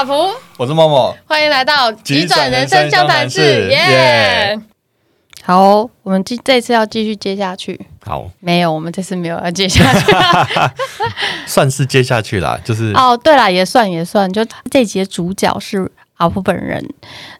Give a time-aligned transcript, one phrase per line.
[0.00, 0.14] 阿福，
[0.56, 4.58] 我是默默，欢迎来到急转人生相谈室，耶！
[5.42, 7.78] 好、哦，我们这这次要继续接下去。
[8.06, 10.10] 好，没有，我们这次没有要接下去，
[11.44, 16.82] 算是接下去啦，就是哦，对啦，也算也算，就这集的主角是阿福本人。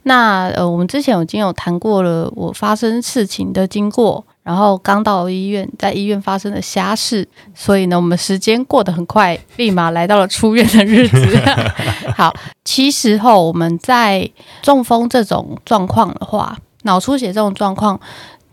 [0.03, 4.23] 那呃，我们之前已经有谈过了，我发生事情的经过。
[4.51, 11.39] 然后刚到医院，在医院发生了瞎事，所以呢，我们时间过得很快，立马来到了出院的日子。
[12.17, 14.29] 好，其实后我们在
[14.61, 18.01] 中风这种状况的话，脑出血这种状况，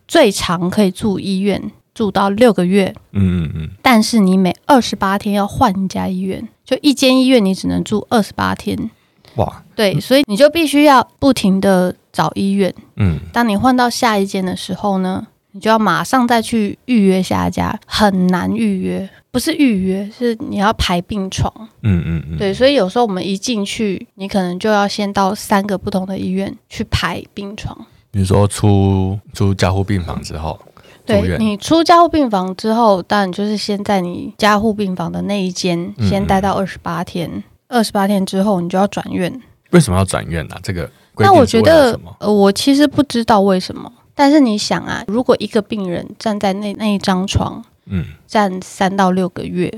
[0.07, 1.59] 最长可以住医院
[1.95, 2.93] 住到六个月。
[3.13, 3.69] 嗯嗯嗯。
[3.81, 8.91] 但是你每二十八天要换一家医院，就一间医院你只能住二十八天。
[9.37, 9.63] 哇。
[9.75, 12.71] 对，所以你就必须要不停的找医院。
[12.97, 13.19] 嗯。
[13.33, 15.25] 当你换到下一间的时候呢？
[15.57, 21.51] 你就要马上再去预约下一家，很难预约，不是预约，是你要排病床。
[21.81, 27.75] 嗯嗯嗯，对，所以有时候我们一进去，你可能就要先到三个不同的医院去排病床。
[28.11, 30.59] 比如说出出加护病房之后，
[31.07, 39.41] 对，你出加护病房之后，当然就是先在你加护病房的那一间先待到二十八天，二十八天之后你就要转院。
[39.71, 40.53] 为什么要转院呢？
[40.53, 40.59] 啊？
[40.61, 43.91] 这个那我觉得，呃，我其实不知道为什么。
[44.19, 49.71] 但是你想啊，如果一个病人站在那那一张床，嗯，站三到六个月，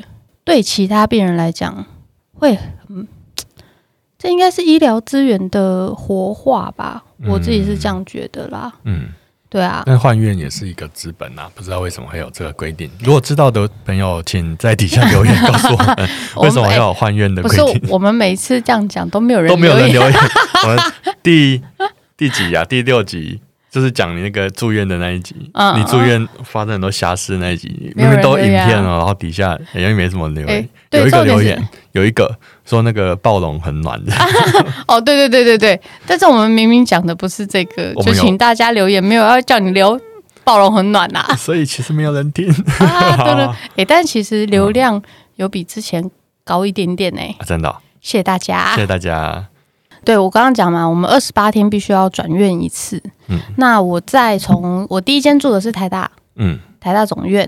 [0.45, 1.85] 对其他病人来讲，
[2.35, 3.05] 会，嗯，
[4.17, 7.03] 这应该是医疗资源的活化吧？
[7.27, 8.71] 我自己是这样觉得啦。
[8.85, 9.09] 嗯，
[9.49, 9.83] 对啊。
[9.85, 12.89] 那换院也是一个资本啊，不知道为什么会有这个规定。
[13.03, 16.09] 如果知道的朋友，请在底下留言告诉我们，
[16.41, 17.79] 为什么要有换院的规定？
[17.81, 20.13] 不是，我们每次这样讲都没有人都没有人留言。
[20.63, 20.79] 我们
[21.21, 21.61] 第
[22.15, 22.63] 第几呀、啊？
[22.63, 23.41] 第六集。
[23.71, 32.35] 就是讲你那个住院的那一集，嗯、你住院发生很多瑕疵那一集，明明都影片了，然后底下好像没什么留言，欸、有一个留言，有一个
[32.65, 34.11] 说那个暴龙很暖的。
[34.15, 34.25] 啊、
[34.89, 39.99] 哦，对对对对对，但是我们明明讲的不是这个，就请大家留言，没有要叫你留
[40.43, 41.35] 暴龙很暖呐、啊。
[41.37, 42.49] 所以其实没有人听。
[42.79, 44.99] 啊，对对，哎、欸，但其实流量
[45.35, 46.09] 有比之前
[46.43, 47.45] 高一点点呢、欸啊。
[47.45, 49.45] 真的、哦，谢谢大家，谢谢大家。
[50.09, 52.99] 对，我刚刚讲嘛，我们二十八天必须要转院一次。
[53.27, 57.47] 嗯，那我再从我第一间住的是台大，嗯，台大总院，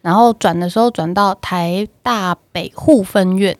[0.00, 3.54] 然后转的时候转到台大北护分院。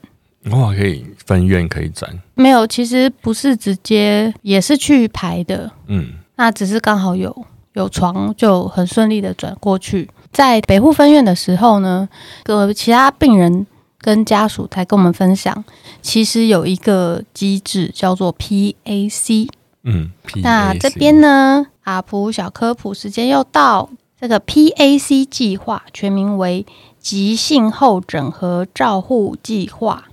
[0.51, 2.11] 哇，可以分院可以转？
[2.37, 5.71] 没有，其实不是直接，也是去排的。
[5.89, 7.45] 嗯，那只是刚好有
[7.75, 10.09] 有床，就很顺利的转过去。
[10.33, 12.09] 在北护分院的时候呢，
[12.45, 13.67] 个其他病人。
[14.01, 15.65] 跟家属才跟我们分享，
[16.01, 19.49] 其实有一个机制叫做 PAC。
[19.83, 20.11] 嗯，
[20.43, 23.91] 那这边呢，阿普小科普时间又到。
[24.21, 26.67] 这个 PAC 计划全名为
[26.99, 30.09] 急性后整合照护计划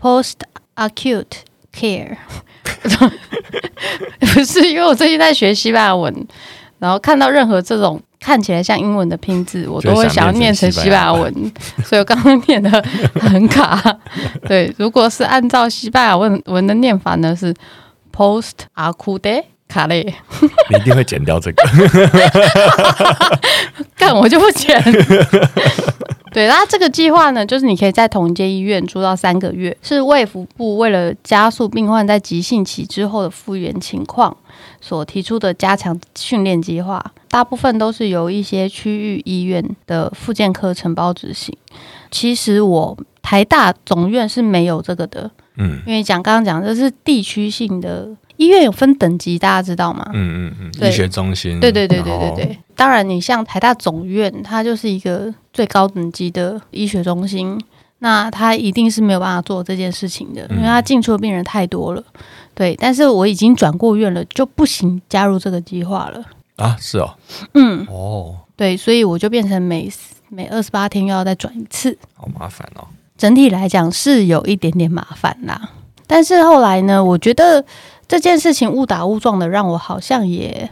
[0.00, 0.34] （Post
[0.76, 1.42] Acute
[1.74, 2.16] Care）。
[4.20, 6.28] 不是，因为我最近在学西班牙文，
[6.78, 8.00] 然后看到任何这种。
[8.20, 11.52] 看起来像英文的拼字，我都会想要念成西班牙文，
[11.84, 12.70] 所以我刚刚念的
[13.14, 13.82] 很卡。
[14.46, 17.54] 对，如果是按照西班牙文文的念法呢，是
[18.14, 19.88] post acude care。
[20.68, 21.62] 你一定会剪掉这个，
[23.96, 24.78] 干我就不剪。
[26.32, 34.36] 对，那这个计划呢，就是你可以在同一间医院住到三个月，是卫福部为了加速病患在急性期之后的复原情况
[34.80, 37.04] 所提出的加强训练计划。
[37.28, 41.56] 大部分都是由一些区域医院的复健科承包执行。
[42.10, 48.08] 其实我台大总院是没有这个的，嗯，因为讲刚刚讲这是地区性的
[48.40, 50.02] 医院有分等级，大家知道吗？
[50.14, 52.58] 嗯嗯嗯，医学中心，对对对对对对。
[52.74, 57.60] 当然，你像台大总院，它就是一个最高等级的医学中心，
[57.98, 62.02] 那它一定是没有办法做这件事情的，因为它进出的病人太多了。
[62.54, 66.24] 对，但是我已经转过院了，就不行加入这个计划了。
[66.56, 67.10] 啊，是哦，
[67.52, 69.92] 嗯，哦，对，所以我就变成每
[70.30, 72.88] 每二十八天又要再转一次，好麻烦哦。
[73.18, 75.70] 整体来讲是有一点点麻烦啦，
[76.06, 77.62] 但是后来呢，我觉得
[78.10, 80.68] 这件事情误打误撞的，让我好像也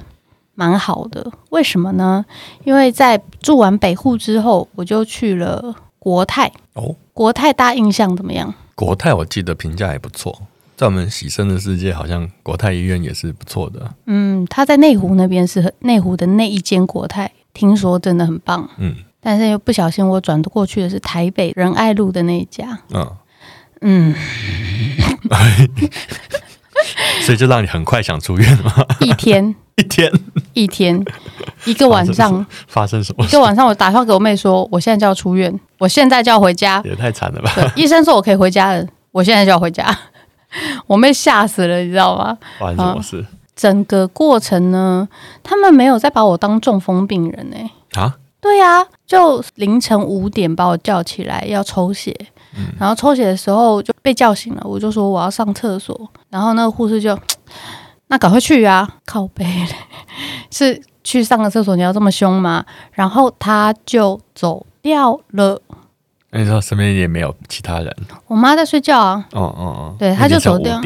[0.56, 1.31] 蛮好的。
[1.50, 2.25] 为什么呢？
[2.64, 6.50] 因为在住完北户之后，我就去了国泰。
[6.73, 8.52] 哦，国泰大印象怎么样？
[8.75, 10.37] 国泰我记得评价也不错。
[10.76, 13.88] 在我们洗肾的世界，好像国泰医院也是不错的。
[14.06, 18.69] 嗯，他在内湖那边是内湖的那一间国泰，听说真的很棒。
[18.79, 22.81] 嗯，但是又不小心我转过去的是台北仁爱路的那一家。
[22.93, 23.17] 嗯
[23.81, 24.12] 嗯，
[27.25, 28.72] 所以就让你很快想出院吗？
[29.00, 30.12] 一天 一天
[30.54, 31.04] 一天
[31.64, 33.25] 一个晚上发生什么？
[33.25, 36.80] 一个晚上我打电话给我妹说，我现在就要出院，我现在就要回家。
[36.84, 37.52] 也太惨了吧！
[37.76, 39.96] 医生说我可以回家了，我现在就要回家。
[40.86, 42.36] 我妹吓死了，你知道吗？
[42.58, 43.26] 发生什么事？
[43.54, 45.08] 整个过程呢，
[45.42, 48.00] 他们没有再把我当中风病人哎、欸。
[48.00, 48.16] 啊？
[48.40, 52.16] 对呀、啊，就凌晨五点把我叫起来要抽血，
[52.58, 57.19] 嗯、然后抽血的时候就被叫醒了，我就说我要上厕所，然后那个护士就，
[58.08, 59.76] 那赶快去啊，靠背嘞，
[60.50, 62.64] 是去上个厕所，你要这么凶吗？
[62.93, 65.60] 然后他就走掉了。
[66.31, 67.96] 那时候身边也没有其他人，
[68.26, 69.26] 我妈在睡觉啊。
[69.32, 70.78] 哦哦哦，对，他就走掉。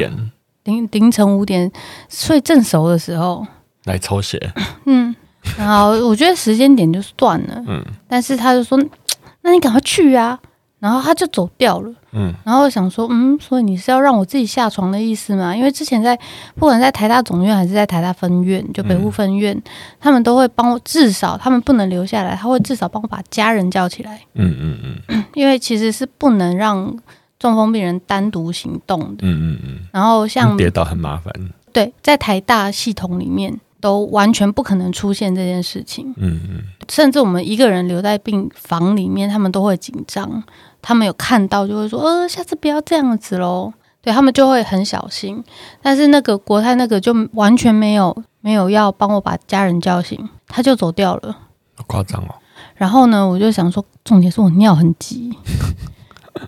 [0.64, 1.68] 凌凌晨五点
[2.08, 3.44] 睡正熟的时候。
[3.84, 4.38] 来抽血，
[4.86, 5.12] 嗯，
[5.58, 8.78] 然后我觉得时间点就算了，嗯，但是他就说，
[9.42, 10.38] 那你赶快去啊，
[10.82, 15.55] 然后他就走掉了，嗯，然后我想说，嗯，所以你是要让我自己下床的意思吗？
[15.55, 16.19] 因为之前在
[16.56, 19.62] 不管在台大总院还是在台大分院，就北部分院，嗯、
[20.00, 26.99] 他们都会帮我，至少他们不能留下来，他会至少帮我把家人叫起来，嗯嗯嗯， 因为其实是不能让。
[27.38, 31.35] 中风病人单独行动的，嗯嗯嗯，然后像跌倒很麻烦，
[31.73, 40.40] 对，在台大系统里面都完全不可能出现这件事情，嗯嗯，甚至我们一个人留在病房里面，他们都会紧张，
[40.82, 45.43] 他们有看到就会说，呃，下次不要这样子喽，对，他们就会很小心，
[45.81, 51.34] 但是那个国泰那个就完全没有没有要帮我把家人叫醒，他就走掉了，
[51.76, 52.34] 好夸张哦，
[52.75, 55.32] 然后呢，我就想说，重点是我尿很急。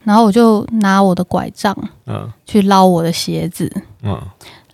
[0.03, 1.77] 然后我就拿我的拐杖，
[2.07, 3.71] 嗯，去捞我的鞋子，
[4.03, 4.21] 嗯，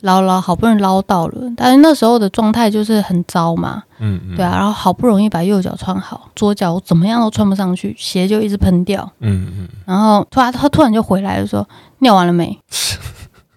[0.03, 11.67] 捞捞，好不容易捞到了，但是那时候的状态就是很糟嘛，嗯，嗯对啊，然后好不容易把右脚穿好，左脚我怎么样都穿不上去，鞋就一直喷掉，嗯嗯，然后突然他突然就回来了， 说
[11.99, 12.59] 尿完了没？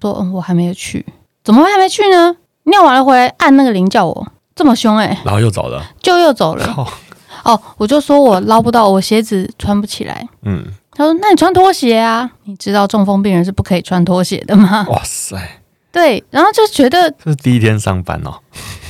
[0.01, 1.05] 说嗯，我还没有去，
[1.43, 2.35] 怎么会还没去呢？
[2.63, 6.87] 尿完了回来按那个铃叫我，这么凶哎、欸，然后又走了，就又走了，靠
[7.43, 10.65] 哦，我就说我捞不到，我鞋子穿不起来，嗯。
[10.95, 12.29] 他说：“那你穿拖鞋啊？
[12.43, 15.35] 你知道中风病人是不可以穿拖鞋的吗？”哇塞！
[15.93, 18.33] 对，然后就觉得这是第一天上班哦，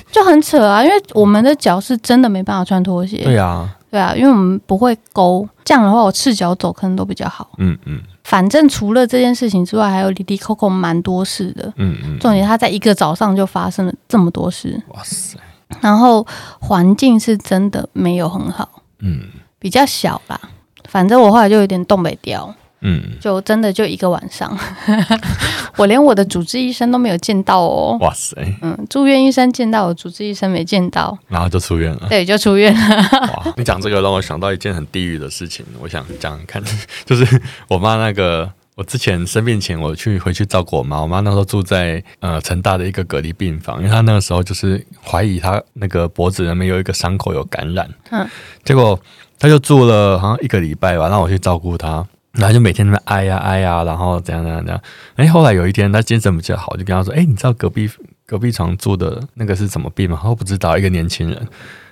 [0.10, 3.18] 就很扯啊，因为我们的脚是真的没办法穿拖鞋。
[3.18, 7.50] 对啊，对啊，因为我们不会勾，这样的话我赤脚走可能都比较好。
[7.58, 11.72] 嗯嗯，反正除了这件事情之外，还有哩哩扣扣蛮多事的。
[11.76, 14.82] 嗯嗯，重点他在一个早上就发生了这么多事。
[14.88, 15.38] 哇塞！
[15.82, 16.26] 然后
[16.60, 18.70] 环境是真的没有很好。
[19.00, 19.24] 嗯，
[19.60, 20.40] 比较小啦。
[20.88, 22.54] 反正我后来就有点东北调，
[22.86, 24.56] 嗯，就真的就一个晚上，
[25.78, 27.98] 我连我的主治医生都没有见到哦。
[28.02, 32.08] 哇塞，嗯，住院医生见到我，主治医生没见到，然后就出院了。
[32.10, 32.96] 对，就出院了。
[33.12, 36.62] 哇，你讲这个让我想到一件很地狱的事情，我想讲看，
[37.06, 48.28] 就是我妈那个，我之前生病前我去回去照顾我妈，我妈那时候住在呃成大的一个隔离病房，因为她那个时候就是怀疑她那个脖子那边有一个伤口有感染，嗯，
[48.66, 49.00] 结果。
[49.40, 54.82] 她就住了好像一个礼拜吧，让我去照顾他，然后就每天在那挨呀挨呀，然后怎样怎样怎样。
[55.16, 57.90] 哎，后来有一天他精神比较好，就跟他说：“哎，你知道隔壁
[58.26, 61.48] 隔壁床住的那个是什么病吗？”他说不知道，一个年轻人。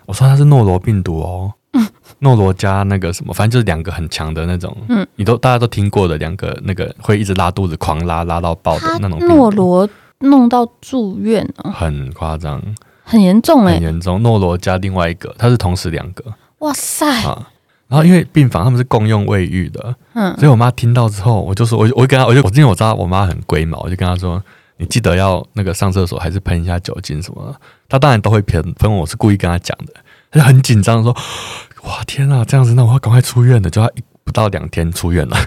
[0.08, 1.88] 我说他是诺罗病毒哦，嗯、
[2.20, 9.20] 诺罗加那个什么，反正就是两个很强的那种，嗯，你都大家都听过的两个那个会一直拉肚子、狂拉拉到爆的那种。
[9.20, 9.88] 诺罗
[10.20, 12.60] 弄到住院了，很夸张，
[13.04, 14.22] 很严重哎，很严重。
[14.24, 16.26] 诺罗加另外一个，他是同时两个。
[16.60, 17.08] 哇塞！
[17.24, 17.48] 啊，
[17.92, 24.42] 然后因为病房他们是共用卫浴的，嗯，所以我妈听到之后，我就说，我我跟她，我就我因为我知道我妈很龟毛，我就跟她说，
[24.78, 27.60] 你记得要那个上厕所还是喷一下酒精什么的。
[27.90, 29.94] 她当然都会喷，喷我是故意跟她讲的，
[30.32, 31.14] 她就很紧张说，
[31.84, 33.92] 哇天啊，这样子那我要赶快出院的，就要
[34.32, 35.38] 不到两天出院了。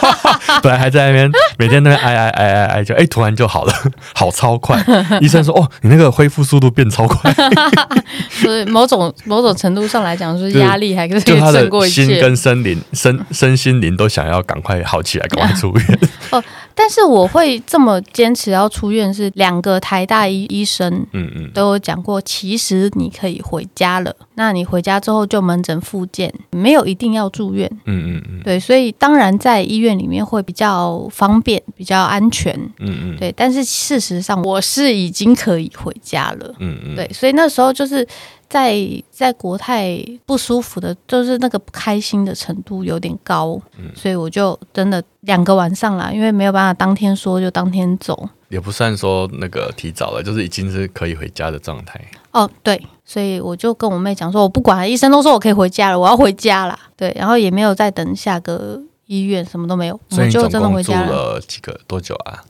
[0.62, 3.72] 本来还在那边每天那边哎哎哎哎哎，就哎突然就好了，
[4.14, 4.84] 好超快。
[5.20, 7.32] 医生说哦，你那个恢复速度变超快。
[8.30, 15.98] 所以某种某种程度上来讲，是压力还是就他的心跟身灵身身心灵都想要赶快好起来，赶快出院。
[16.30, 16.42] 哦，
[16.78, 24.14] 但是我会这么坚持要出院，是两个台大医医生嗯嗯都有讲过，其实你可以回家了。
[24.34, 27.66] 那你回家之后就门诊复健，没有一定要住院。
[27.86, 32.54] 嗯嗯嗯，对，所以当然在医院里面会比较方便，比较安全。
[32.78, 36.54] 嗯嗯，对，但是事实上我是已经可以回家了。
[36.58, 38.06] 嗯嗯，对，所以那时候就是。
[38.48, 38.78] 在
[39.10, 52.00] 在国泰不舒服的，就是那个不开心的程度有点高，嗯，所以我就真的两个晚上啦，因为没有办法当天说就当天走，也不算说那个提早了，就是已经是可以回家的状态。
[52.32, 56.78] 哦，对，所以我就跟我妹讲说，我不管了，医生都说我可以回家了，我要回家啦。
[56.96, 61.06] 对，然后也没有再等下个医院，什么都没有，我就真的回家了。
[61.06, 62.44] 住了几个多久啊？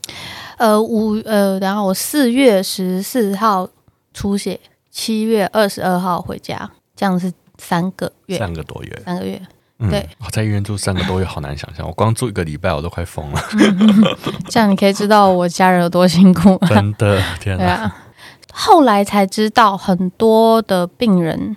[0.59, 3.69] 呃，五呃，然后我四月十四号
[4.13, 4.61] 出血。
[4.99, 9.39] 七月二十二号回家，这样是三个月，三个多月，三个月。
[9.79, 11.87] 嗯、对，我在医院住三个多月，好难想象。
[11.87, 13.41] 我光住一个礼拜，我都快疯了。
[14.49, 16.59] 这样你可以知道我家人有多辛苦。
[16.67, 17.65] 真的，天哪！
[17.65, 17.97] 啊，
[18.53, 21.57] 后来才知道，很多的病人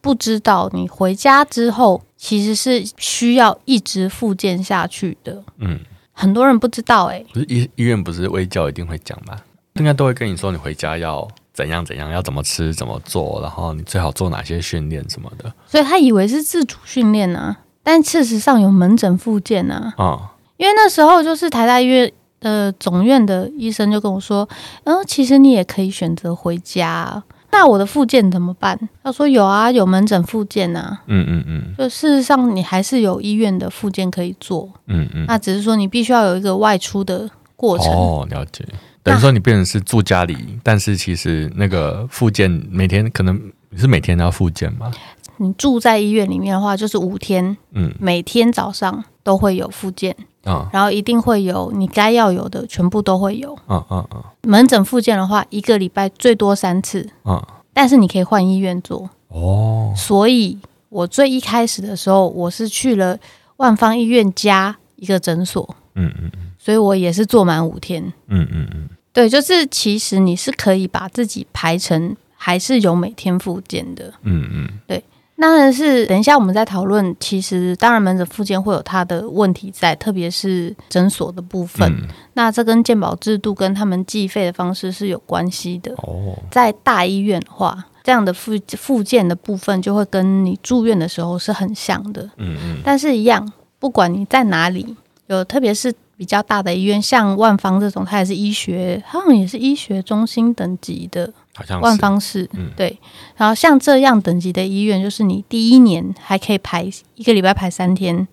[0.00, 5.44] 不知道，你回家之后其实是需要一直复健下去的。
[5.58, 5.78] 嗯，
[6.12, 9.38] 很多人不知道、欸，哎，不是医医院不是微教一定会讲吗？
[9.74, 11.28] 应该都会跟你说，你回家要。
[11.54, 15.50] 怎样怎样要怎么吃怎么做，然后你最好做哪些训练什么的。
[15.66, 19.92] 所以他以为是自主训练呢，但事实上有门诊复健呢。
[19.96, 20.20] 啊、哦，
[20.56, 24.48] 因为那时候就是台大医院的总院的医生就跟我说，
[24.82, 27.22] 嗯，其实你也可以选择回家。
[27.52, 28.76] 那我的复健怎么办？
[29.04, 31.00] 他说有啊，有门诊复健啊。
[31.06, 31.74] 嗯嗯嗯。
[31.78, 34.68] 就事实上你还是有医院的复健可以做。
[34.88, 35.24] 嗯嗯。
[35.28, 37.86] 那只是说你必须要有一个外出的过程。
[37.92, 38.66] 哦，了解。
[39.04, 44.90] 等于说你变成是住家里，但是其实那个复健每天可能你是每天都要复健吗？
[45.36, 54.22] 你住在医院里面的话，就是五天，嗯，每天早上都会有复健，啊，然后一定会有你该要有的，全部都会有，嗯嗯嗯。
[54.42, 59.92] 门诊复健的话，一个礼拜最多三次，嗯，但是你可以换医院做，哦。
[59.96, 60.56] 所以
[60.88, 63.18] 我最一开始的时候，我是去了
[63.56, 68.88] 万方医院加一个诊所，嗯嗯嗯，所以我也是做满五天，嗯嗯嗯。
[69.12, 75.04] 对，就是其实你是可以把自己排成还是有每天复健的，嗯嗯，对。
[75.36, 77.14] 那是等一下我们再讨论。
[77.20, 81.86] 其实当然门诊复健会有它的问题在，特别是诊所的部分。
[81.92, 85.92] 嗯、那这跟健保制度跟他们计费的方式是有关系的。
[85.98, 92.22] 哦，在大医院的话，这样的复复健的部分就会跟你住院的时候是很像的。
[92.38, 95.94] 嗯嗯，但是一样，不管你在哪里，有特别是。
[96.16, 101.32] 比较大的医院，像万方这种，它也是医学，好像也是医学中心等级的。
[101.56, 102.98] 好像万方是，嗯、对。
[103.36, 108.26] 然后像这样等级的医院，就是你第一年还可以排一个礼拜排三天，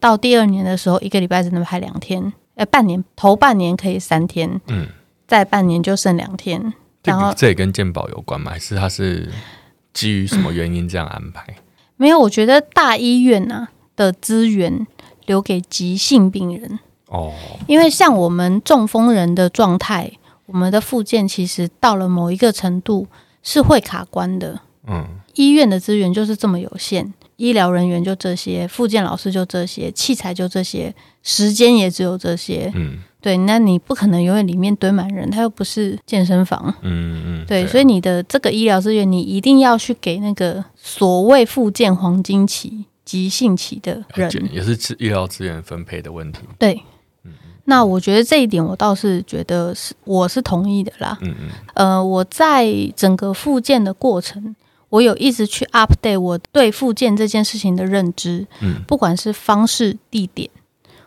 [0.00, 2.32] 到第二年的时候一个礼拜只能排两天。
[2.54, 4.86] 呃，半年头半年可以三天，嗯，
[5.26, 6.72] 再半年就剩两天。
[7.04, 8.52] 然后这也跟健保有关吗？
[8.52, 9.30] 还是它是
[9.92, 11.44] 基于什么原因这样安排？
[11.48, 11.62] 嗯、
[11.96, 14.86] 没有，我觉得大医院呐、啊、的资源
[15.26, 16.78] 留给急性病人。
[17.12, 17.32] 哦，
[17.66, 20.10] 因为像我们中风人的状态，
[20.46, 23.06] 我们的复健其实到了某一个程度
[23.42, 24.60] 是会卡关的。
[24.88, 30.92] 嗯，医院的资源就是这么有限，医疗人员就这些，复健老师就这些，器材就这些，
[31.22, 32.72] 时间也只有这些。
[32.74, 36.74] 嗯，对，那你不可能永远里面堆满人，他又不是健身房。
[36.82, 46.40] 嗯嗯，对，所以你的这个医疗资源，你一定要去给那个所谓复健黄金期、急性期的人，也是医疗资源分配的问题。
[46.58, 46.82] 对。
[47.64, 51.16] 那我觉得这一点，我倒是觉得是我是同意的啦。
[51.20, 51.48] 嗯嗯。
[51.74, 54.54] 呃，我在整个复健的过程，
[54.88, 58.44] 我有一直去 update 我对复健这件事情的认知。
[58.60, 58.82] 嗯。
[58.86, 60.50] 不管是方式、地点，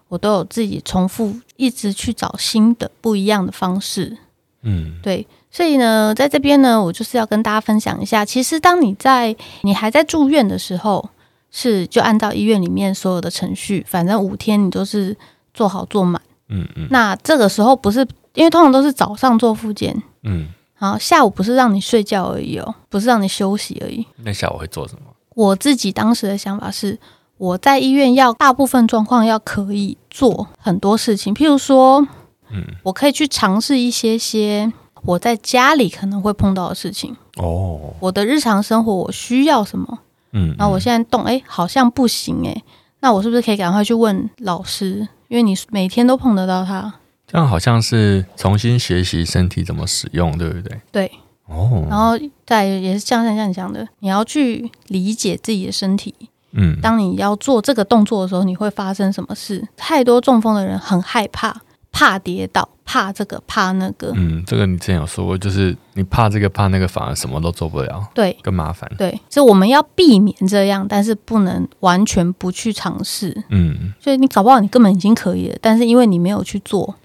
[0.08, 4.18] 我都有自己重复，一直去找新的不一样的方式。
[4.62, 4.98] 嗯。
[5.04, 11.10] 对，所以呢，在这边呢，我就是要跟大家分享一下，其实当你在你还在住院的时候，
[11.52, 15.18] 是就按照医院里面所有的程序，反正五天你都是
[15.54, 16.22] 做好做满。
[16.50, 24.06] 嗯嗯，那这个时候不是因为通常都是早上做复健，嗯，好，下午不是让你睡觉而已哦，不是让你休息而已。
[24.18, 25.02] 那下午会做什么？
[25.36, 26.98] 我自己当时的想法是，
[27.38, 32.06] 我在医院要大部分状况要可以做很多事情，譬如说，
[32.50, 34.72] 嗯，我可以去尝试一些些
[35.04, 37.16] 我在家里可能会碰到的事情。
[37.38, 40.00] 哦，我的日常生活我需要什么？
[40.32, 42.64] 嗯，然后我现在动，哎，好像不行哎，
[43.02, 45.08] 那我是不是可以赶快去问老师？
[45.28, 46.94] 因为你每天都碰得到它，
[47.28, 50.82] 这样好像是重新学习身体怎么使用，对不对？
[50.92, 51.12] 对，
[51.48, 56.14] 哦，然后再也是像像像你讲的，你要去理解自己的身体。
[56.58, 59.68] 嗯，当你要做这个动作的时候，你会发生什么事？
[59.76, 61.62] 太多中风的人很害怕。
[61.98, 64.12] 怕跌倒，怕这个，怕那个。
[64.16, 68.06] 嗯，这个你之前有说过，就是你怕这个，怕那个，反而什么都做不了。
[68.14, 68.92] 对，更麻烦。
[68.98, 73.46] 对，所以我们要避免这样，但是不能完全不去尝试。
[73.48, 76.96] 嗯，所以你搞不好你根本已经可以了，但是因为你没有去做，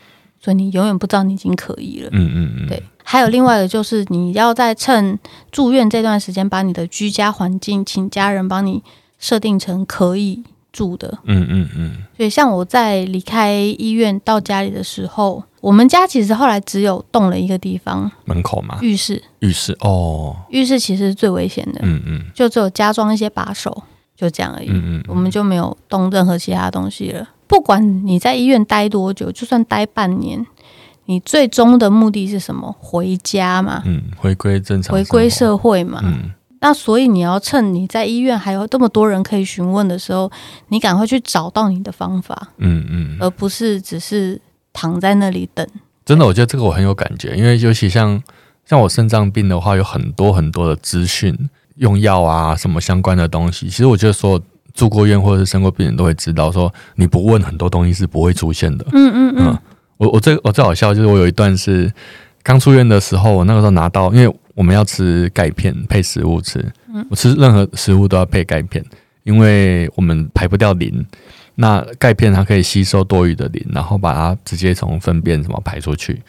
[0.40, 2.08] 所以你永远不知道你已经可以了。
[2.10, 2.66] 嗯嗯嗯。
[2.66, 5.16] 对，还有另外一个就是你要在趁
[5.52, 8.82] 住院这段时间，把你的居家环境，请家人帮你
[9.20, 10.42] 设定成可以。
[10.72, 23.82] 住的，嗯嗯嗯，所以像我在离开医院到家里的时候，我们家其实后来只有动了一个地方，门口嘛，浴室，浴室哦，浴室其实是最危险的，嗯嗯，就只有加装一些把手，
[24.16, 27.28] 就这样而已，嗯嗯，我们就没有动任何其他东西了。
[27.46, 30.46] 不管你在医院待多久，就算待半年，
[31.06, 32.74] 你最终的目的是什么？
[32.78, 36.30] 回家嘛，嗯，回归正常，回归社会嘛，嗯。
[36.62, 40.30] 那所以你要趁你在医院还有这么多人可以询问的时候，
[40.68, 44.38] 你赶快去找到你的方法，嗯嗯，而不是只是
[44.72, 45.66] 躺在那里等。
[46.04, 48.22] 真的，我觉得这个我很有感觉，因为尤其像
[48.66, 51.34] 像我肾脏病的话，有很多很多的资讯，
[51.76, 53.70] 用药啊什么相关的东西。
[53.70, 54.38] 其实我觉得说
[54.74, 58.84] 住过院或者是生过病人都会知道，说你不问很多东西是不会出现的。
[58.92, 59.58] 嗯嗯嗯。
[59.96, 61.90] 我我最我最好笑就是我有一段是
[62.42, 64.36] 刚出院的时候，我那个时候拿到，因为。
[64.54, 66.64] 我们要吃钙片配食物吃，
[67.08, 68.84] 我吃任何食物都要配钙片，
[69.22, 71.04] 因为我们排不掉磷。
[71.56, 76.22] 那钙片它可以吸收多余的磷，然后把它直接从粪便什么排出去，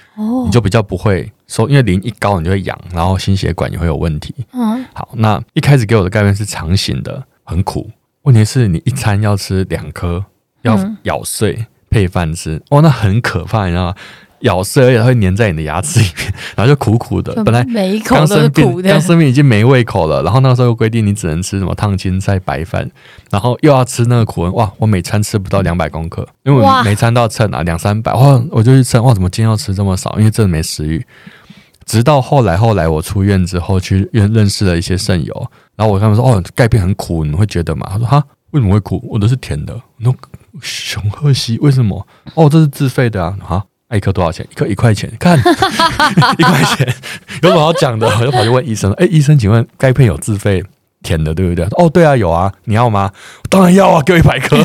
[0.45, 4.35] 你就比较不会说，因为磷一高你就会痒，然后心血管也会有问题。
[4.51, 7.89] 嗯，好，那一开始给我的钙片是长形的，很苦。
[8.23, 10.25] 问题是你一餐要吃两颗，
[10.63, 13.95] 要咬碎配饭吃，哦，那很可怕，你知道吗？
[14.41, 17.43] 咬碎，而且它会粘在你的牙齿里面，然后就苦苦的。
[17.43, 20.21] 本来每一口都是苦的，刚生病已经没胃口了。
[20.23, 22.89] 然后那个时候又规定你只能吃什么烫青菜白饭，
[23.29, 24.49] 然后又要吃那个苦味。
[24.49, 28.13] 哇，我每餐吃不到两百公克，因为我每餐都要称啊，两三百。
[28.13, 30.15] 哇，我就去称，哇，怎么今天要吃这么少？
[30.17, 31.05] 因为真的没食欲。
[31.83, 37.85] 直到后来，后来我出院之后去认认识了一些肾友，然后我跟他们说，哦，钙片很苦，你会觉得吗？
[37.91, 39.03] 他说，哈，为什么会苦？
[39.09, 39.77] 我都是甜的。
[39.97, 40.13] 那
[40.61, 42.07] 熊赫西为什么？
[42.35, 43.35] 哦，这是自费的啊，
[43.91, 43.97] 哈。
[43.97, 44.47] 一颗多少钱？
[44.49, 45.11] 一颗一块钱。
[45.19, 45.37] 看，
[46.39, 46.87] 一块钱，
[47.43, 48.07] 有什么好讲的？
[48.07, 50.63] 我就跑去问医生：“哎、欸，医生，请问钙片有自费
[51.03, 53.11] 填的，对不对？”哦，对啊，有啊，你要吗？
[53.49, 54.57] 当然要啊，给我一百颗。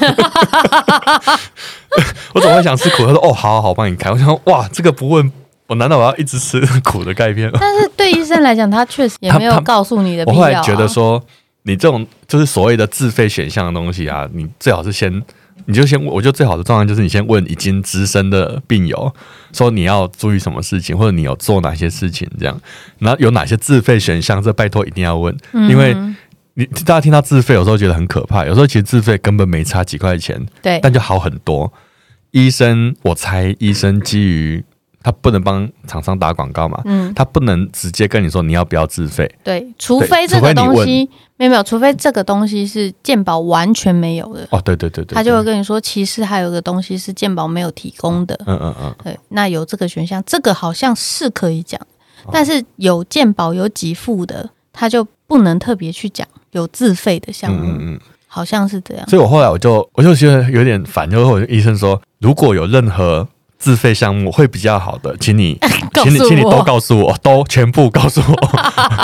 [2.35, 3.05] 我怎么会想吃苦？
[3.07, 5.33] 他说：“哦，好好好，我帮你开。”我想说，哇，这个不问，
[5.67, 7.59] 我难道我要一直吃苦的钙片吗？
[7.61, 10.39] 但是对医生来讲，他确实也没有告诉你的必要、啊。
[10.39, 11.23] 我后来觉得说，
[11.63, 15.23] 你这种就是所谓的自费选项的东西啊，你最好是先。
[15.65, 19.13] 你就先，我觉得最好的状态就是你先问已经资深的病友，
[19.53, 22.61] 说你要注意什么事情，或者你有做哪些事情，这样，
[22.99, 25.97] 然后有哪些自费选项，这拜托一定要问，因为
[26.55, 31.73] 你大家听到自费有时候觉得很可怕，有时候其实自费根本没差几块钱，对，但就好很多。
[32.31, 34.65] 医生，我猜医生基于。
[35.07, 36.83] 他不能帮厂商打广告嘛？
[36.85, 39.33] 嗯，他不能直接跟你说你要不要自费。
[39.45, 44.49] 对，除非这个东西没有没有，除非这个东西是鉴宝完全没有的。
[44.51, 48.37] 哦，对对对对，他就会跟你说，其实还有个东西是鉴宝没有提供的。
[48.47, 51.81] 嗯嗯嗯，对，那有这个选项，这个好像是可以讲，
[52.33, 57.61] 但是有鉴宝有给付的，他就不能特别去讲有自费的项目。
[57.65, 59.09] 嗯嗯，好像是这样。
[59.09, 63.29] 所以我后来我就我就觉得有点烦，就是我医生说，如果有任何。
[63.59, 65.59] 自费项目会比较好的，请你，
[66.03, 68.51] 请你，请你都告诉我，都全部告诉我。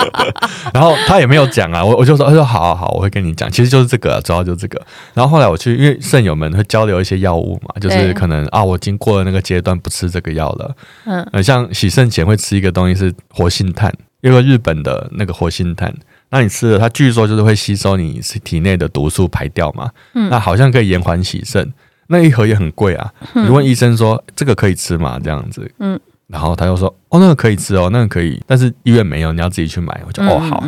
[0.73, 3.51] 然后他也没有讲啊，我我就说，他说好好好，我会跟你讲。
[3.51, 4.81] 其实就是这个，主要就是这个。
[5.13, 10.75] 然后后来我去，因为肾友们会交流一些药物嘛，就是可能啊，我经过了那个阶段不吃这个药了。
[11.05, 15.93] 嗯，像洗肾前会吃一个东西是活性炭，因为日本的那个活性炭，
[16.29, 19.89] 那你吃了它，据说就是会吸收你体内的毒素排掉嘛。
[20.13, 21.73] 嗯，那好像可以延缓洗肾。
[22.13, 23.11] 那一盒也很贵啊！
[23.33, 25.19] 你问医生说这个可以吃吗？
[25.21, 29.99] 这样子，嗯，然后他就说哦，那个可以吃哦，那个可以，但是医院没有，你要自己去买。
[30.05, 30.63] 我就哦好，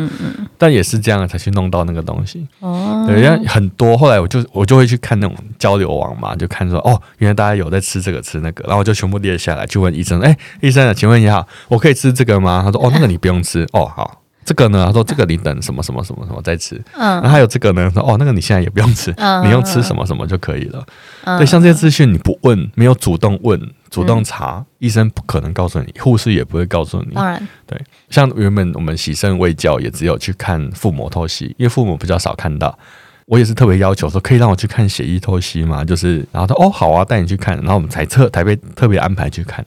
[0.58, 3.04] 但也是这样才去弄到那个东西哦。
[3.06, 12.62] 对，因为很多后来我就我就会去看那种交流网嘛，就看说哦，原来大家有在吃这个吃那个，然后我就全部列下来，去问医生，哎，医生啊，请问一下，我可以吃这个吗？
[12.64, 14.22] 他说哦，那个你不用吃哦，好。
[14.46, 14.86] 这个呢？
[14.86, 16.80] 他说这个你等什么什么什么什么再吃。
[16.94, 17.90] 嗯，然后还有这个呢？
[17.92, 20.86] 说哦，那个你现在也不用吃，嗯、你用吃什么什么就可以了。
[21.24, 27.14] 嗯、对，像这些资讯你不问，没有主动问、主动查，嗯、医生不可能告诉你，护士也不会告诉你。
[27.14, 27.76] 当然，对，
[28.08, 32.78] 像原本我们洗肾卫教也只有去看腹膜透析，因为父母比较少看到。
[33.26, 35.84] 我也是特别要求说，可以让我去看血液透析吗？
[35.84, 39.66] 就是，然后他哦好啊，带你去看，然后我们才特台北特别安排去看。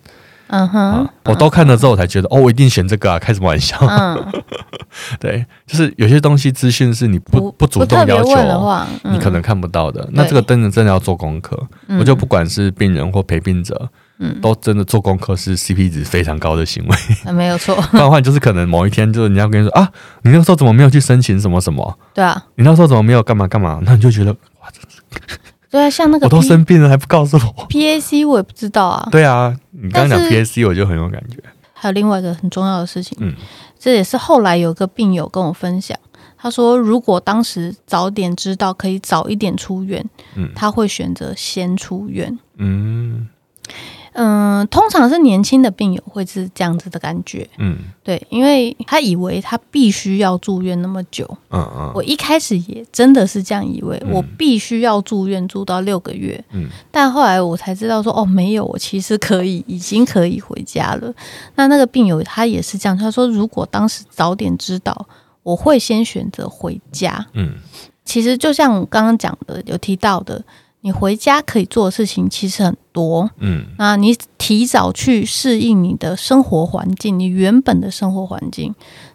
[0.50, 3.20] 嗯哼，我都看了之后，我才觉得哦，我一定选这个啊！
[3.20, 3.78] 开什么玩笑？
[3.82, 4.26] 嗯，
[5.20, 10.08] 对，就是有些东西资讯是你不不主动要求的话，你可能看不到的。
[10.12, 11.56] 那这个真的真的要做功课。
[12.00, 17.32] 我就不管是病人或陪病者，嗯，都真的做功课是 CP 值非常高的行为。
[17.32, 17.76] 没有错。
[17.92, 19.88] 不然的话，就是可能某一天就是人家跟你说啊，
[20.24, 22.00] 你那个时候怎么没有去申请什么什么？
[22.14, 23.80] 对啊，你那时候怎么没有干嘛干嘛？
[23.86, 24.70] 那你就觉得哇。
[25.70, 29.08] 对啊，像那个我都生病了还不告诉我， PAC 我也不知道啊。
[29.12, 31.38] 对啊，你刚刚讲 PAC 我就很有感觉。
[31.74, 33.34] 还有另外一个很重要的事情，嗯，
[33.80, 35.98] 这也是后来有个病友跟我分享，
[36.38, 40.06] 他说如果当时早点知道可以早一点出院，
[40.36, 43.28] 嗯，他会选择先出院，嗯。
[44.14, 61.14] 嗯，通常是年轻的病友会是这样子的感觉，嗯，对，因为他以为他必须要住院那么久，嗯嗯，我一开始也真的是这样以为，我必须要住院住到六个月，嗯，但后来我才知道说，哦，没有，我其实可以，已经可以回家了。
[61.56, 65.08] 那那个病友他也是这样，他说如果当时早点知道。
[65.42, 67.26] 我会先选择回家。
[67.34, 67.56] 嗯，
[68.04, 70.40] 其实就像我刚刚讲的，有提到的，
[70.82, 73.30] 你回家可以做的事情其实很多。
[73.38, 78.74] 嗯，那你提早去适应你的生活环境，你原本的生活环境，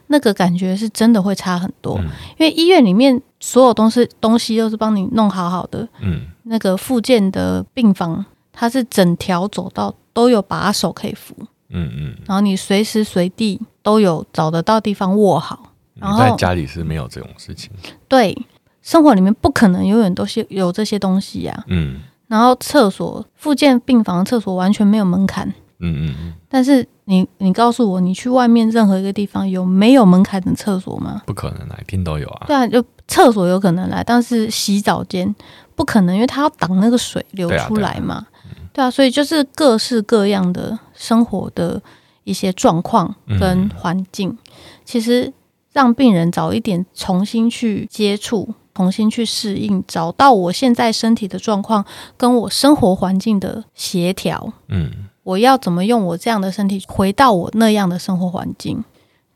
[0.09, 1.97] 那个感觉是真的会差很多。
[1.99, 2.05] 嗯，
[2.39, 5.89] 因为医院里面所有东西东西都是帮你弄好好的。
[6.01, 11.35] 嗯，那个附件的病房，它是整条走道都有把手可以扶。
[11.71, 15.71] 嗯嗯，然后你随时随地都有找得到地方握好。
[15.95, 17.71] 然后在家里是没有这种事情。
[18.09, 18.37] 对，
[18.85, 21.65] 生活里面不可能永远都是有这些东西呀、啊。
[21.69, 22.03] 嗯。
[22.29, 25.49] 然后厕所，附件病房厕所完全没有门槛。
[25.81, 26.35] 嗯嗯嗯。
[26.49, 31.23] 但是你你告诉我，你去外面任何一个地方有没有门槛的厕所吗？
[31.27, 32.47] 不可能来，一定都有啊。
[32.47, 35.35] 对啊，就厕所有可能来，但是洗澡间
[35.75, 38.27] 不可能，因为它要挡那个水流出来嘛。
[38.73, 41.81] 对啊，所以就是各式各样的生活的
[42.25, 44.39] 一些状况跟环境，嗯、
[44.85, 45.33] 其实
[45.73, 51.85] 让病人早一点重新去接触，重新去适应，找到我现在身体的状况
[52.17, 54.53] 跟我生活环境的协调。
[54.69, 54.91] 嗯，
[55.23, 58.83] 我要怎么用我这样的身体回到我那样的生活环境？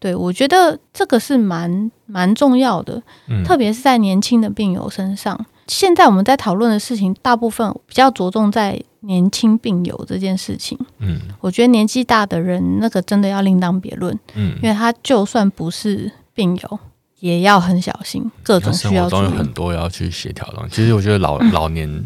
[0.01, 5.47] 对，我觉得这个是蛮蛮重要的，嗯、特别是在年轻的病友身上。
[5.67, 10.79] 现在我们在讨论的事情，大部分比较着重在年轻病友这件事情。
[10.99, 14.19] 嗯，我觉得年纪大的人，那个真的要另当别论。
[14.35, 16.79] 嗯，因为他就算不是病友，
[17.21, 18.97] 也要很小心，各种需要注意。
[18.97, 20.69] 生活中有很多要去协调的。
[20.71, 22.05] 其实我觉得老、嗯、 老年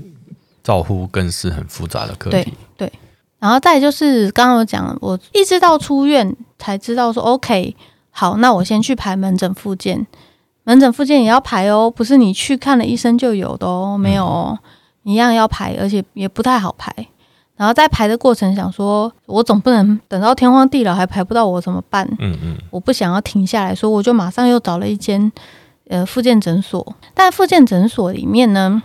[0.62, 2.54] 照护更是很复杂的课题。
[2.76, 2.92] 对对，
[3.38, 7.76] 然后再就是刚刚有讲，我一直到出院才知道说，OK，
[8.10, 10.06] 好，那我先去排门诊复健。
[10.64, 14.58] 门诊复健也要排哦，不是你去看了医生就有的哦，没有哦，
[15.02, 16.94] 一样要排，而且也不太好排。
[17.62, 22.04] 然后在排的过程，想说我总不能等到天荒地老还排不到我怎么办？
[22.18, 25.30] 嗯嗯，我不想要停下来说，我就马上又找了一间
[25.86, 26.84] 呃复健诊所。
[27.14, 28.82] 但复健诊所里面呢，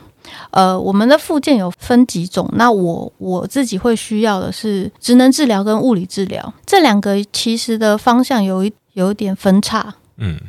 [0.52, 2.48] 呃，我们的复健有分几种。
[2.54, 9.96] 那我我自己会需要的是职能治疗跟物理治疗这两个，其实的方向有一有一点分叉。
[10.18, 10.40] 嗯。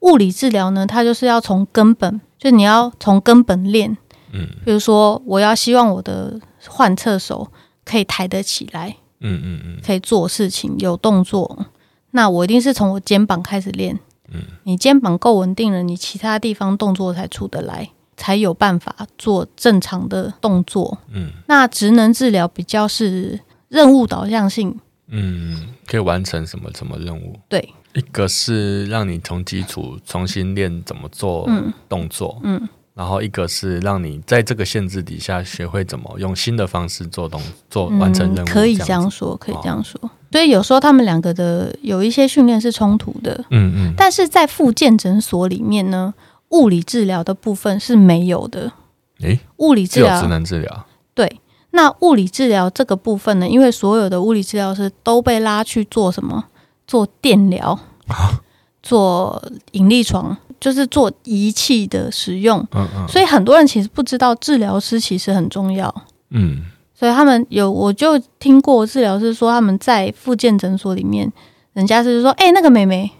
[0.00, 3.96] 物理治疗呢，它就是要从根本，就你要从根本练。
[4.32, 7.48] 嗯，比如说，我要希望我的患侧手
[7.88, 8.96] 可以抬得起来。
[9.20, 11.66] 嗯嗯嗯，可以做事情，有动作。
[12.12, 13.98] 那我一定是从我肩膀开始练。
[14.32, 20.98] 嗯，你肩膀够稳定了，你其他地方动作才出得来，才有办法做正常的动作。
[21.10, 24.78] 嗯，那职能治疗比较是任务导向性。
[25.08, 27.34] 嗯，可以完成什么什么任务？
[27.48, 27.72] 对。
[27.94, 31.48] 一个是让你从基础重新练怎么做
[31.88, 40.00] 动作，嗯，嗯，然后一个是让你在这个限制底下学会怎么用新的方式做东做完成任务，嗯，可以这样说，可以这样说。
[40.32, 43.94] 所以有时候他们两个的有一些训练是冲突的，嗯嗯。
[43.96, 46.12] 但是在复健诊所里面呢，
[46.48, 48.72] 物理治疗的部分是没有的。
[49.20, 50.86] 诶，物理治疗只能治疗。
[51.14, 56.46] 对，那物理治疗这个部分呢，因为所有的物理治疗师都被拉去做什么？
[56.84, 58.40] 做电疗，啊
[58.82, 59.40] 做
[59.72, 62.58] 引力床，就是做仪器的使用。
[62.72, 63.08] 嗯嗯。
[63.08, 65.94] 所以很多人其实不知道治疗师其实很重要。
[66.30, 66.64] 嗯。
[66.94, 71.32] 所以他们有，我就听过治疗师说他们在复健诊所里面，
[71.72, 73.10] 人家是说：“哎、欸，那个妹妹，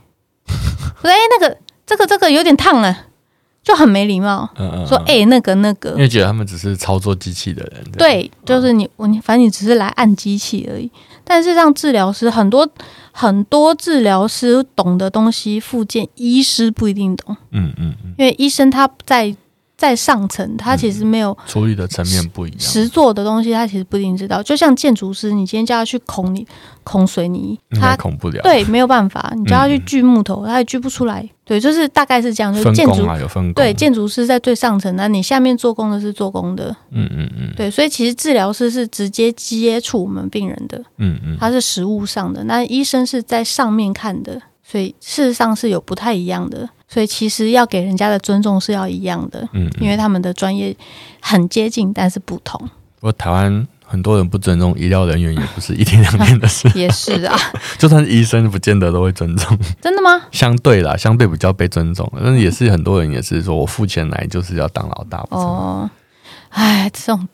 [0.49, 3.07] 我说：哎、欸，那个这个这个有点烫了。”
[3.69, 7.85] 就很没礼貌，嗯嗯，说：“哎、欸，那个那个。”因为觉得他们只是操作机器的人。
[7.99, 10.91] 对，就是你我你，反正你只是来按机器而已。
[11.23, 12.67] 但是让治疗师很多
[13.13, 17.37] 很多治疗师懂的东西，附件医师不一定懂。
[17.51, 19.37] 嗯嗯嗯，因为医生他在。
[19.79, 24.43] 在上层，他其实没有、嗯、处理的层面不一样，实做的东西他其实不一定知道。
[24.43, 26.45] 就像建筑师，你今天叫他去孔你
[26.83, 29.33] 孔水泥，他孔不了，对，没有办法。
[29.37, 31.27] 你叫他去锯木头，嗯、他也锯不出来。
[31.45, 32.53] 对，就是大概是这样。
[32.53, 33.53] 就是、建筑有分工。
[33.55, 36.77] 对，建筑师在最上层，那你下面做工的是做工的。
[36.91, 37.55] 嗯嗯嗯。
[37.57, 40.77] 对，所以其实治疗师是直接接触我们病人的。
[40.97, 41.37] 嗯嗯。
[41.39, 46.69] 他是实物上的，那医生是在上面看的，所以事实上是有不太一样的。
[46.89, 50.75] 所以其实要给人家的尊重是要一样的，嗯，嗯，因为他们的专业
[51.21, 52.59] 很接近，但是不同。
[52.99, 56.69] 不过台湾很多人不尊重医疗人员，也不是一天两天的事。
[56.75, 57.39] 也是啊，
[57.79, 59.59] 就算是医生，不见得都会尊重。
[59.81, 60.27] 真的吗？
[60.33, 65.25] 相对啦，相对比较被尊重，但是也是很多人也是说我付钱来就是要当老大。
[65.31, 65.89] 哦，
[66.49, 67.29] 哎，这种。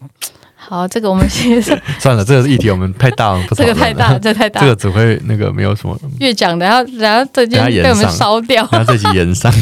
[0.67, 1.61] 好，这个我们先
[2.01, 5.95] 算了，这个议题我们太大了，不 这个太大，这个、太大，这个只会那个没有什么。
[6.21, 9.53] 越讲的，然后然后这件被我们烧掉，然后这集延上。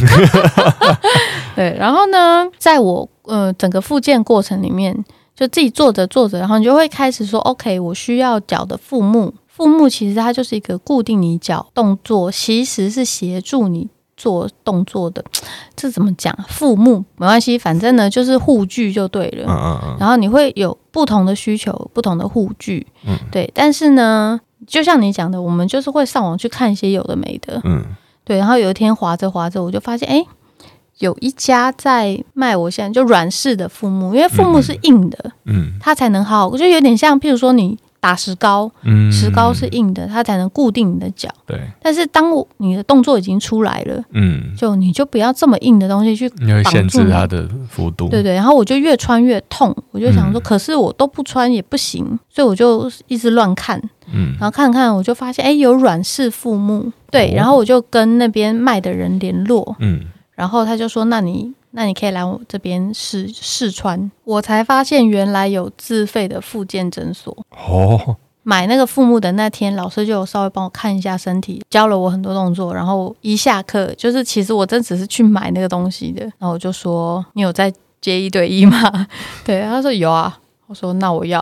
[1.56, 4.96] 对，然后呢，在我呃整个复健过程里面，
[5.34, 13.88] 就自己做着做着，然后你就会开始说，OK，我需要脚的腹木，腹木其实它就是一个固定你脚动作，其实是协助你
[14.22, 15.24] 做动作的，
[15.74, 16.32] 这怎么讲？
[16.46, 19.46] 副目没关系，反正呢就是护具就对了。
[19.48, 19.96] 嗯嗯嗯。
[19.98, 22.86] 然后你会有不同的需求，不同的护具。
[23.04, 23.18] 嗯。
[23.32, 27.60] 对，但是呢，就像你讲的，我们就是会上网去看一些有的没的。
[27.64, 27.84] 嗯。
[28.22, 30.24] 对，然后有一天划着划着，我就发现，哎，
[30.98, 35.32] 有一家在卖我现在就软式的副目，因为副目是硬的，
[35.80, 36.46] 它才能好。
[36.46, 37.76] 我觉得有点像，譬如说你。
[38.02, 38.68] 打石膏，
[39.12, 41.28] 石膏是硬的，它才能固定你的脚。
[41.46, 41.60] 对。
[41.80, 42.24] 但是当
[42.56, 48.08] 你的动作已经出来了，嗯，就你就不要这么硬的东西去绑住限制它的幅度。
[48.08, 48.34] 对对。
[48.34, 53.80] 然后我就越穿越痛，我就想说，可是我都不穿也不行，所以我就一直乱看，
[54.12, 60.00] 嗯，然后看看我就发现，哎，有软式副木，对，然后我就跟那边卖的人联络，嗯，
[60.34, 61.52] 然后他就说，那你。
[61.72, 68.16] 那你可以来我这边试试穿，我才发现原来有自费的复健诊所哦。
[68.44, 72.74] 买那个副木的那天，老师就有稍微帮我看一下身体，教了我很多动作。
[72.74, 76.24] 然后一下课，就是其实我真只是去买那个东西的。
[76.24, 79.06] 然后我就说：“你有在接一对一吗？”
[79.46, 80.40] 对，他说有啊。
[80.66, 81.38] 我说：“那我要。”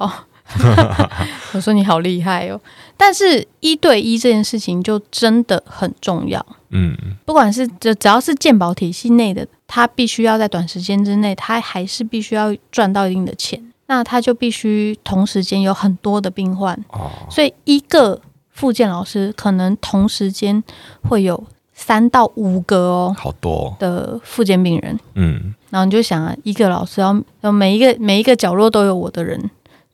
[1.54, 2.60] 我说：“你好厉害哦。”
[2.98, 6.44] 但是一对一这件事情就真的很重要。
[6.70, 9.46] 嗯，不管是就只要是健保体系内的。
[9.72, 20.60] 他必须要在短时间之内，他还是必须要赚到一定的钱，那他就必须同时间有很多的病患，哦，所以一个复健老师可能同时间
[21.08, 21.40] 会有
[21.72, 29.38] 三到五个哦，好多的复健病人，嗯，然后你就想啊，一个老师要要每一个每一个角落都有我的人，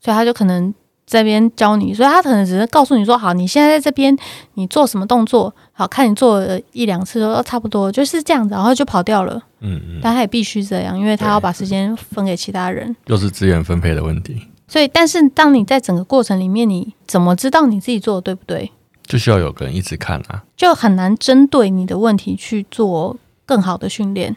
[0.01, 0.73] 所以他就可能。
[1.09, 4.13] 这边教你，所以他可能只是告诉你说：“好，你现在在这边，
[4.55, 5.51] 你做什么动作？
[5.71, 14.41] 好，看你做了一两次，都差不多就是这样子，然后就跑掉了。”嗯嗯，但他也必须这样，因为他要把时间分给其他人，又是资源分配的问题。
[14.67, 18.69] 所以，但是当你在整个过程里面，你怎么知道你自己做的对不对？
[19.05, 23.15] 就需要有个人一直看啊，就很难针对你的问题去做
[23.45, 24.35] 更好的训练。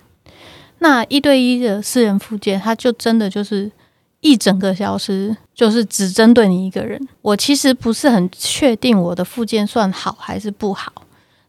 [0.79, 3.73] 那一对一的私人复健，他就真的就是。
[4.21, 7.01] 一整个小时就是只针对你一个人。
[7.23, 10.93] 我其实不是很确定我的附件算好还是不好，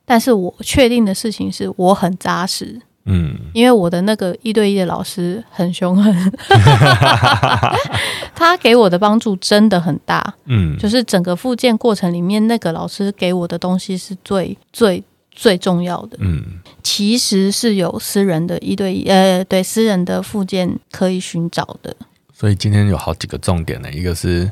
[0.05, 2.81] 但是我确定的事情是我很扎实。
[3.05, 6.31] 嗯，因为我的那个一对一的老师很凶狠，
[8.35, 10.33] 他给我的帮助真的很大。
[10.45, 16.17] 嗯，就是整个复健过程里面，那个老师给我的东西是最最最重要的。
[16.19, 16.43] 嗯，
[16.83, 21.95] 其实是有私人的一对一，呃，对，私人的复健可以寻找的。
[22.41, 24.51] 所以今天有好几个重点呢，一个是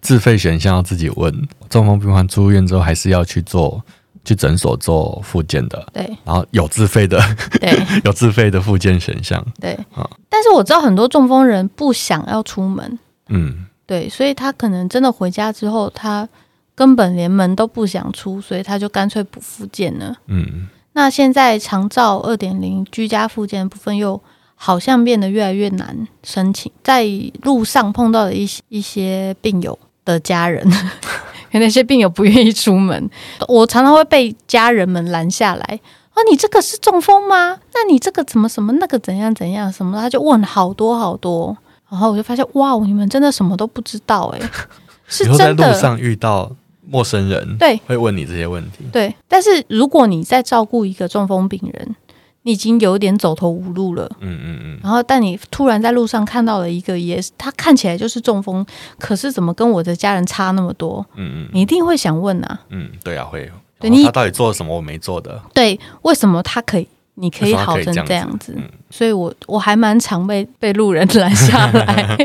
[0.00, 1.32] 自费选项要自己问，
[1.70, 3.80] 中风病患出院之后还是要去做
[4.24, 6.02] 去诊所做复健的，对。
[6.24, 7.16] 然后有自费的，
[7.60, 9.72] 对， 有自费的复健选项，对。
[9.94, 12.98] 啊，但是我知道很多中风人不想要出门，
[13.28, 16.28] 嗯，对，所以他可能真的回家之后，他
[16.74, 20.66] 根本连门都不想出，所以他就干脆不复健了，嗯。
[20.94, 24.20] 那现在长照二点零居家复健部分又。
[24.60, 27.06] 好像变得越来越难申请，在
[27.42, 30.68] 路上碰到的一些一些病友的家人，
[31.52, 33.08] 那些病友不愿意出门，
[33.46, 37.60] 我常常会被家人们拦下来，啊，你这个是中风吗？
[37.72, 39.96] 那你这个怎么什么那个怎样怎样什么？
[39.96, 41.56] 他就问好多好多，
[41.88, 44.40] 然后我就发现，哇，你们真的什么都不知道哎，
[45.06, 45.62] 是真的。
[45.62, 46.50] 在路上遇到
[46.84, 49.14] 陌生人，对，会问你这些问题，对。
[49.28, 51.94] 但是如果你在照顾一个中风病人。
[52.42, 58.64] 你已经有点走投无路了，嗯嗯嗯，然后但你突然在路上看到了一个，也是他看起来就是中风，
[58.98, 61.04] 可是怎么跟我的家人差那么多？
[61.16, 65.40] 嗯嗯，你一定会想问啊，嗯，对啊，会，对你他到底做了什么我没做的？
[65.52, 68.56] 对，为什么他可以，你可以好成这样子？
[68.90, 72.16] 所以我我还蛮常被被路人拦下来，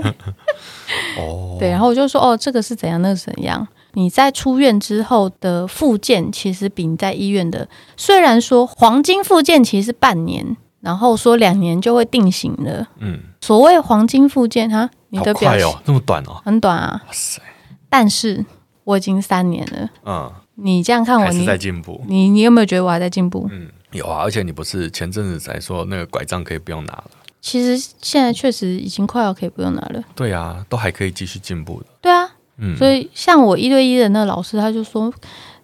[1.19, 3.67] 哦，对，然后我就说，哦，这个是怎样，那个是怎样？
[3.93, 12.87] 你在出院之后的复健，其实比你在医院的，虽然说黄金复健其实是半年，然后说两年就会定型了。
[12.99, 17.01] 嗯，所谓黄金复健哈，你的表现哦，这么短哦，很短啊。
[17.05, 17.41] 哇塞！
[17.89, 18.43] 但是
[18.83, 19.89] 我已经三年了。
[20.05, 22.01] 嗯，你这样看我，你在进步。
[22.07, 23.47] 你你有没有觉得我还在进步？
[23.51, 24.21] 嗯，有啊。
[24.23, 27.11] 而且你不是前阵子才说那个拐杖可以不用拿了？
[27.39, 30.01] 其实现在确实已经快要可以不用拿了。
[30.15, 31.85] 对啊，都还可以继续进步的。
[32.01, 32.22] 对啊。
[32.57, 35.11] 嗯，所以像我一对一的那个老师，他就说，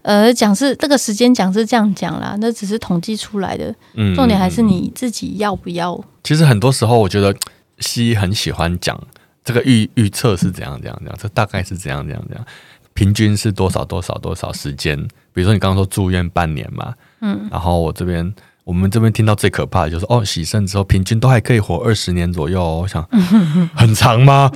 [0.02, 5.99] 呃，讲是这个时间讲是这样讲啦，那只是统计出来的，嗯，重点还是你自己要不要。
[6.23, 7.36] 其实很多时候，我觉得
[7.80, 8.99] 西医很喜欢讲
[9.43, 12.45] 这个预预测是怎样怎样怎样，这大概是怎样怎样怎样，
[12.93, 14.97] 平均是多少多少多少时间。
[15.32, 23.08] 比如说你刚刚说住院半年嘛，嗯，然后我这边我们这边听到最可怕的就是哦，洗肾之后平均都还可以活二十年左右，我想
[23.73, 24.52] 很长吗？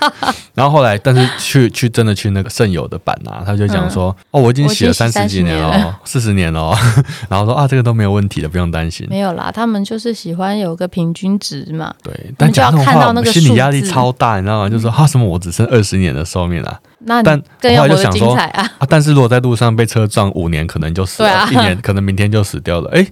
[0.54, 6.74] 然后后来，但是去去真的去那个肾友的版啊，他就讲说，哦，我已经洗了三十几年了， 四十年了，
[7.28, 9.06] 然后说啊，这个都没有问题的，不用担心。
[9.10, 11.94] 没有啦，他们就是喜欢有个平均值嘛。
[12.02, 14.68] 对，但讲的话，我心理压力超大，你知道吗？
[14.68, 18.70] 就是说啊，什么我只剩二十年的寿命了，那但更要活得精彩啊！
[18.88, 22.90] 但是如果在路上被车撞五年，可能就死了，一年可能明天就死掉了。
[22.90, 23.06] 哎，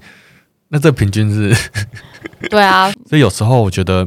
[0.69, 1.71] 那这平均是？
[2.51, 4.07] 对啊，所以有时候我觉得。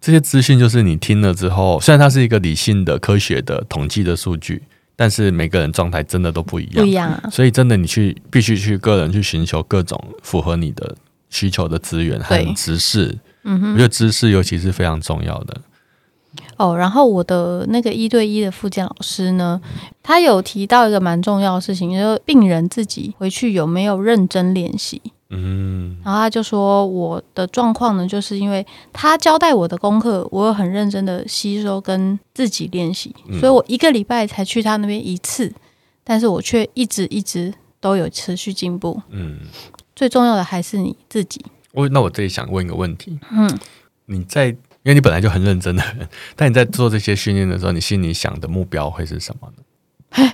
[0.00, 4.62] 这些资讯就是你听了之后，虽然它是一个理性的、科学的统计的数据，
[4.94, 7.28] 但是每个人状态真的都不一样，不一样啊。
[7.30, 10.94] 所以真的，你去必须去个人去寻求各种符合你的
[11.30, 13.16] 需求的资源和知识。
[13.42, 15.60] 嗯哼，我觉得知识尤其是非常重要的。
[16.56, 19.60] 哦，然后我的那个一对一的复健老师呢，
[20.02, 25.00] 他有提到一个蛮重要的事情，就是病人自己回去有没有认真练习。
[25.28, 35.52] 嗯，然后他就说我的状况呢，就是因为他交代我的功课，我有很认真的吸收跟自己练习，嗯、所以我一个礼拜才去他那边一次，
[36.04, 39.02] 但是我却一直一直都有持续进步。
[39.10, 39.40] 嗯，
[39.96, 41.44] 最重要的还是你自己。
[41.72, 43.58] 我那我这里想问一个问题，嗯，
[44.04, 50.30] 你在因为你本来就很认真的人，但你在做这些训练的时候，你心里想的目标会是什么呢？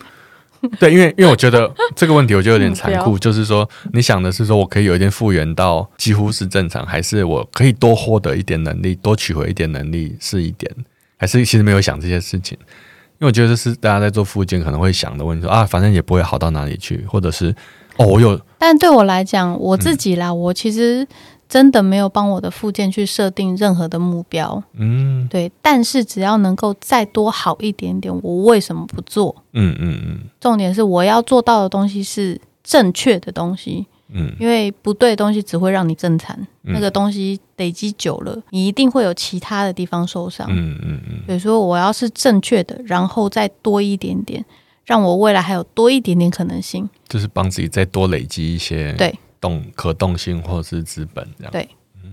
[0.79, 10.71] 对，因为因为我觉得这个问题，我觉得有点残酷，就是说，你想的是说我可以有一点复原到几乎是正常，还是我可以多获得一点能力，多取回一点能力是一点，
[11.17, 12.59] 还是其实没有想这些事情？
[12.61, 17.55] 因为我觉得这是大家在做复健可能会想的问题，说啊，反正也不会好到哪里去，或者是
[17.97, 18.39] 哦，我有。
[18.59, 21.09] 但对我来讲，我自己啦，嗯、我其实。
[21.53, 25.53] 真的没有帮我的附件去设定任何的目标，嗯，对。
[25.61, 29.37] 但是只要能够再多好一点点，我为什么不做？
[29.53, 30.21] 嗯嗯嗯。
[30.41, 36.47] 重点是我要做到的东西是正确的东西，嗯，因为不对的东西只会让你更惨。
[36.63, 40.47] 那个东西累积久了，你一定会有其他的地方受伤。
[40.49, 41.23] 嗯嗯嗯。
[41.27, 44.43] 所以说，我要是正确的，然后再多一点点，
[44.87, 48.95] 让我未来还有多一点点可能性，就是帮自己再多累积一些。
[48.95, 49.15] 对。
[49.43, 51.69] 动可动性或者是资本这样，对，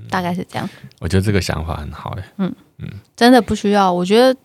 [0.10, 0.68] 大概是这样。
[1.00, 3.94] 我觉得这个想法很好哎，嗯嗯，真的不需要。
[3.94, 4.38] 我觉得，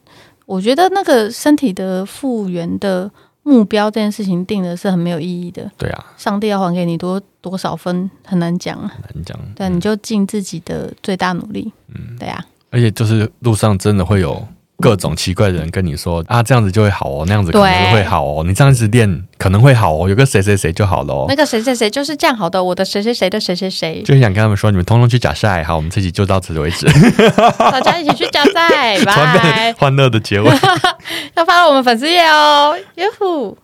[0.47, 3.11] 我觉得那个身体的复原的
[3.43, 5.69] 目标这件事情定的是很没有意义的。
[5.79, 9.39] 对啊，上帝要还给你多多少分很难讲，很难讲。
[9.57, 11.73] 但你就尽自己的最大努力。
[11.89, 12.45] 嗯，对啊。
[12.71, 14.47] 而且就是路上真的会有。
[14.79, 21.27] 各种奇怪的人跟你说啊，这样子就会好哦，那样子可能会好哦，你这样子练可能会好哦，有个谁谁谁就好了哦。
[21.29, 26.87] 那个谁谁谁就是这样好的，我的谁谁谁的谁谁谁，就想跟他们说，你们通通去假赛，好，我们这集就到此为止，
[27.59, 30.51] 大家一起去假赛， 拜，欢乐的结尾，
[31.37, 33.57] 要发到我们粉丝页哦，耶呼。